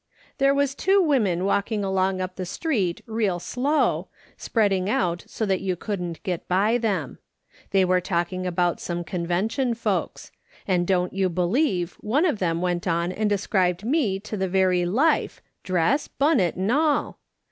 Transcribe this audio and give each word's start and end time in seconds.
"There 0.39 0.55
was 0.55 0.73
two 0.73 0.99
women 0.99 1.45
walking 1.45 1.83
along 1.83 2.21
up 2.21 2.35
the 2.35 2.43
street 2.47 3.03
real 3.05 3.37
slow, 3.39 4.07
spreading 4.35 4.89
out 4.89 5.23
so 5.27 5.45
tliat 5.45 5.61
you 5.61 5.75
couldn't 5.75 6.23
get 6.23 6.47
by 6.47 6.79
them. 6.79 7.19
They 7.69 7.85
were 7.85 8.01
talking 8.01 8.47
about 8.47 8.79
some 8.79 9.03
Con 9.03 9.27
vention 9.27 9.77
folks. 9.77 10.31
And 10.67 10.87
don't 10.87 11.13
you 11.13 11.29
believe 11.29 11.97
one 12.01 12.25
of 12.25 12.39
them 12.39 12.61
went 12.63 12.87
on 12.87 13.11
and 13.11 13.29
described 13.29 13.85
me 13.85 14.19
to 14.21 14.35
the 14.35 14.47
very 14.49 14.87
life, 14.87 15.39
dress, 15.61 16.07
bunnit, 16.07 16.55
and 16.55 16.71
all 16.71 17.19